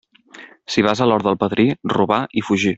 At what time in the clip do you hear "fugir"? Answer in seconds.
2.51-2.69